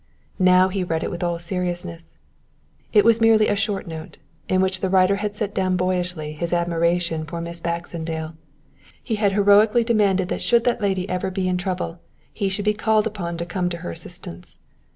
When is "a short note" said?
3.47-4.17